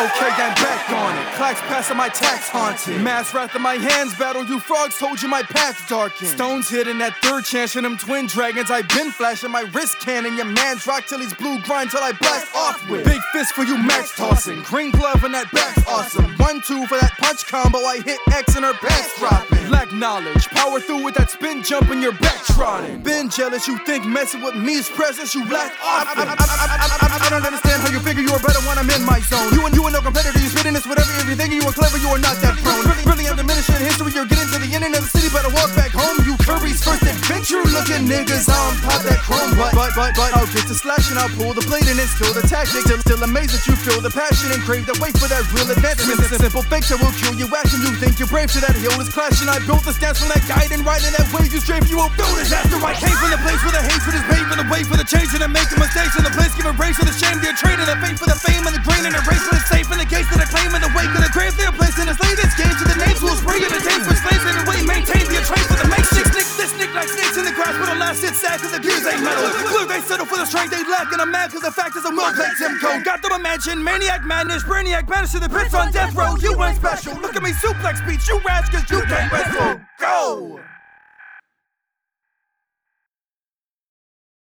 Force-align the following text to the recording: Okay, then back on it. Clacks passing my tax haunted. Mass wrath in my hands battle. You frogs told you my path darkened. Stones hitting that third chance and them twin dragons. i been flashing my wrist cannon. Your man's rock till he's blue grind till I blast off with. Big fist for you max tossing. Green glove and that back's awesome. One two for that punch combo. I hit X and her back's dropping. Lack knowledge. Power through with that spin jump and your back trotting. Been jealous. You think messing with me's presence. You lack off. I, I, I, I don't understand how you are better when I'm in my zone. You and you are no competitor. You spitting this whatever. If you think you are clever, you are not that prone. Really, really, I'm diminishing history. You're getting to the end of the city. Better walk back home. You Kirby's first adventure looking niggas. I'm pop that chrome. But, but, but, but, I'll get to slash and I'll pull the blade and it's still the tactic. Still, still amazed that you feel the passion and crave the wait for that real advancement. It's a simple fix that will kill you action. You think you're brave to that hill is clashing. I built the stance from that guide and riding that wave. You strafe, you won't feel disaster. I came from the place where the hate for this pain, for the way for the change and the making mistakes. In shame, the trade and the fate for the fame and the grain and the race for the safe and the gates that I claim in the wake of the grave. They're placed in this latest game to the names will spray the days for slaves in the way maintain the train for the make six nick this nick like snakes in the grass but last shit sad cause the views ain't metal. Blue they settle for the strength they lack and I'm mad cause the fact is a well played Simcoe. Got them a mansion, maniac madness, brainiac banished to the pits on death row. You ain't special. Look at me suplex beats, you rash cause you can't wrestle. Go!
Okay, 0.00 0.30
then 0.36 0.54
back 0.54 0.90
on 0.90 1.16
it. 1.18 1.26
Clacks 1.34 1.60
passing 1.62 1.96
my 1.96 2.08
tax 2.08 2.48
haunted. 2.48 3.00
Mass 3.00 3.32
wrath 3.32 3.56
in 3.56 3.62
my 3.62 3.74
hands 3.74 4.14
battle. 4.16 4.44
You 4.44 4.60
frogs 4.60 4.98
told 4.98 5.22
you 5.22 5.28
my 5.28 5.42
path 5.42 5.88
darkened. 5.88 6.28
Stones 6.28 6.68
hitting 6.68 6.98
that 6.98 7.16
third 7.22 7.44
chance 7.44 7.76
and 7.76 7.84
them 7.84 7.96
twin 7.96 8.26
dragons. 8.26 8.70
i 8.70 8.82
been 8.82 9.10
flashing 9.10 9.50
my 9.50 9.62
wrist 9.72 9.98
cannon. 10.00 10.36
Your 10.36 10.44
man's 10.46 10.86
rock 10.86 11.06
till 11.06 11.18
he's 11.18 11.34
blue 11.34 11.58
grind 11.62 11.90
till 11.90 12.02
I 12.02 12.12
blast 12.12 12.54
off 12.54 12.88
with. 12.90 13.04
Big 13.04 13.20
fist 13.32 13.54
for 13.54 13.64
you 13.64 13.76
max 13.78 14.14
tossing. 14.14 14.62
Green 14.62 14.90
glove 14.90 15.24
and 15.24 15.34
that 15.34 15.50
back's 15.50 15.86
awesome. 15.88 16.30
One 16.36 16.60
two 16.60 16.86
for 16.86 16.98
that 16.98 17.12
punch 17.18 17.46
combo. 17.46 17.78
I 17.78 18.00
hit 18.04 18.20
X 18.30 18.54
and 18.54 18.64
her 18.64 18.74
back's 18.82 19.18
dropping. 19.18 19.70
Lack 19.70 19.92
knowledge. 19.92 20.46
Power 20.48 20.78
through 20.78 21.04
with 21.04 21.14
that 21.14 21.30
spin 21.30 21.62
jump 21.62 21.90
and 21.90 22.02
your 22.02 22.12
back 22.12 22.44
trotting. 22.44 23.00
Been 23.02 23.30
jealous. 23.30 23.66
You 23.66 23.78
think 23.78 24.06
messing 24.06 24.42
with 24.42 24.54
me's 24.54 24.88
presence. 24.88 25.34
You 25.34 25.44
lack 25.48 25.72
off. 25.82 26.06
I, 26.06 26.22
I, 26.22 26.36
I, 26.38 27.26
I 27.26 27.30
don't 27.30 27.44
understand 27.44 27.67
how 28.18 28.26
you 28.26 28.34
are 28.34 28.42
better 28.42 28.58
when 28.66 28.74
I'm 28.74 28.90
in 28.90 29.02
my 29.06 29.22
zone. 29.30 29.54
You 29.54 29.62
and 29.62 29.74
you 29.74 29.82
are 29.86 29.94
no 29.94 30.02
competitor. 30.02 30.38
You 30.42 30.50
spitting 30.50 30.74
this 30.74 30.86
whatever. 30.86 31.06
If 31.22 31.30
you 31.30 31.38
think 31.38 31.54
you 31.54 31.62
are 31.62 31.74
clever, 31.74 31.98
you 32.02 32.10
are 32.10 32.18
not 32.18 32.34
that 32.42 32.58
prone. 32.58 32.82
Really, 32.82 33.04
really, 33.06 33.24
I'm 33.30 33.38
diminishing 33.38 33.78
history. 33.78 34.10
You're 34.10 34.26
getting 34.26 34.50
to 34.50 34.58
the 34.58 34.70
end 34.74 34.90
of 34.90 35.06
the 35.06 35.10
city. 35.10 35.30
Better 35.30 35.52
walk 35.54 35.70
back 35.78 35.94
home. 35.94 36.18
You 36.26 36.34
Kirby's 36.42 36.82
first 36.82 37.06
adventure 37.06 37.62
looking 37.70 38.10
niggas. 38.10 38.50
I'm 38.50 38.74
pop 38.82 39.06
that 39.06 39.22
chrome. 39.22 39.54
But, 39.54 39.70
but, 39.70 39.94
but, 39.94 40.18
but, 40.18 40.30
I'll 40.34 40.50
get 40.50 40.66
to 40.66 40.74
slash 40.74 41.06
and 41.14 41.18
I'll 41.20 41.30
pull 41.38 41.54
the 41.54 41.62
blade 41.70 41.86
and 41.86 42.00
it's 42.00 42.10
still 42.18 42.34
the 42.34 42.42
tactic. 42.42 42.82
Still, 42.90 42.98
still 43.06 43.22
amazed 43.22 43.54
that 43.54 43.62
you 43.70 43.78
feel 43.78 44.02
the 44.02 44.10
passion 44.10 44.50
and 44.50 44.60
crave 44.66 44.88
the 44.88 44.98
wait 44.98 45.14
for 45.14 45.30
that 45.30 45.46
real 45.54 45.68
advancement. 45.70 46.18
It's 46.18 46.34
a 46.34 46.40
simple 46.42 46.66
fix 46.66 46.90
that 46.90 46.98
will 46.98 47.14
kill 47.22 47.38
you 47.38 47.46
action. 47.54 47.78
You 47.86 47.94
think 48.02 48.18
you're 48.18 48.30
brave 48.30 48.50
to 48.58 48.60
that 48.66 48.74
hill 48.74 48.98
is 48.98 49.12
clashing. 49.12 49.46
I 49.46 49.62
built 49.62 49.86
the 49.86 49.94
stance 49.94 50.18
from 50.18 50.34
that 50.34 50.42
guide 50.50 50.74
and 50.74 50.82
riding 50.82 51.12
that 51.14 51.28
wave. 51.30 51.54
You 51.54 51.62
strafe, 51.62 51.86
you 51.86 52.02
won't 52.02 52.16
feel 52.18 52.28
disaster. 52.34 52.82
I 52.82 52.98
came 52.98 53.14
from 53.14 53.30
the 53.30 53.40
place 53.46 53.60
where 53.62 53.76
the 53.78 53.84
hate 53.84 54.02
for 54.02 54.10
this 54.10 54.26
pain, 54.26 54.42
for 54.50 54.58
the 54.58 54.66
way 54.66 54.82
for 54.82 54.98
the 54.98 55.06
change 55.06 55.30
and 55.36 55.44
the 55.44 55.50
making 55.50 55.78
mistakes. 55.78 56.18
In 56.18 56.24
shame, 57.18 57.42
the 57.42 57.50
trade 57.58 57.82
and 57.82 57.90
the 57.90 57.98
fate 57.98 58.18
for 58.18 58.30
the 58.30 58.38
fame 58.38 58.62
and 58.62 58.74
the 58.74 58.82
grain 58.86 59.02
and 59.02 59.14
the 59.14 59.22
race 59.26 59.42
for 59.42 59.58
the 59.58 59.64
safe 59.66 59.90
and 59.90 59.98
the 59.98 60.06
gates 60.06 60.30
that 60.30 60.38
I 60.38 60.46
claim 60.46 60.70
in 60.70 60.80
the 60.80 60.92
wake 60.94 61.10
of 61.10 61.22
the 61.22 61.32
grave. 61.34 61.50
They're 61.58 61.74
placed 61.74 61.98
in 61.98 62.06
this 62.06 62.20
latest 62.22 62.54
game 62.54 62.70
to 62.70 62.84
the 62.86 62.98
names 63.02 63.18
will 63.18 63.34
spray 63.34 63.58
the 63.58 63.74
days 63.74 64.04
for 64.06 64.14
slaves 64.14 64.46
in 64.46 64.54
the 64.54 64.64
way 64.70 64.78
maintain 64.86 65.26
the 65.26 65.42
train 65.42 65.66
for 65.66 65.78
the 65.82 65.88
make 65.90 66.06
six 66.06 66.30
nick 66.30 66.46
this 66.54 66.72
nick 66.78 66.94
like 66.94 67.10
snakes 67.10 67.34
in 67.34 67.44
the 67.44 67.54
grass 67.58 67.74
but 67.74 67.90
last 67.98 68.22
shit 68.22 68.34
sad 68.38 68.62
cause 68.62 68.70
the 68.70 68.78
views 68.78 69.02
ain't 69.02 69.22
metal. 69.26 69.50
Blue 69.66 69.90
they 69.90 70.00
settle 70.06 70.26
for 70.30 70.38
the 70.38 70.46
strength 70.46 70.70
they 70.70 70.84
lack 70.86 71.10
and 71.10 71.18
I'm 71.18 71.34
mad 71.34 71.50
cause 71.50 71.66
the 71.66 71.74
fact 71.74 71.98
is 71.98 72.06
a 72.06 72.12
well 72.14 72.30
played 72.30 72.54
Simcoe. 72.54 73.02
Got 73.02 73.26
them 73.26 73.34
a 73.34 73.40
mansion, 73.42 73.82
maniac 73.82 74.22
madness, 74.22 74.62
brainiac 74.62 75.10
banished 75.10 75.34
to 75.34 75.42
the 75.42 75.50
pits 75.50 75.74
on 75.74 75.90
death 75.90 76.14
row. 76.14 76.38
You 76.38 76.54
ain't 76.62 76.78
special. 76.78 77.18
Look 77.18 77.34
at 77.34 77.42
me 77.42 77.50
suplex 77.50 77.98
beats, 78.06 78.30
you 78.30 78.38
rash 78.46 78.70
cause 78.70 78.86
you 78.86 79.02
can't 79.02 79.32
wrestle. 79.32 79.80
Go! 79.98 80.77